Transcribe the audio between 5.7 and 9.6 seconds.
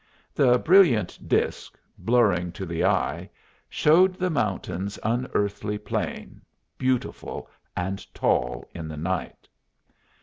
plain, beautiful, and tall in the night.